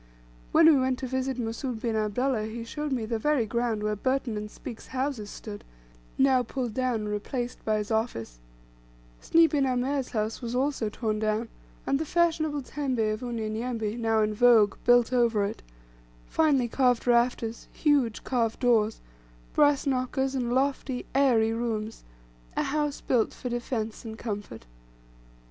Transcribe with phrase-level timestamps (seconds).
[0.51, 3.95] When we went to visit Mussoud bin Abdullah, he showed me the very ground where
[3.95, 5.63] Burton and Speke's house stood
[6.17, 8.39] now pulled down and replaced by his office
[9.21, 11.49] Sny bin Amer's house was also torn down,
[11.85, 15.61] and the fashionable tembe of Unyanyembe, now in vogue, built over it,
[16.25, 19.01] finely carved rafters huge carved doors,
[19.53, 22.03] brass knockers, and lofty airy rooms
[22.57, 24.65] a house built for defence and comfort.